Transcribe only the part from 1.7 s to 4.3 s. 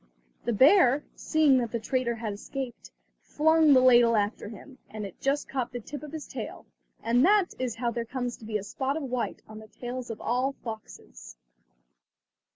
the traitor had escaped, flung the ladle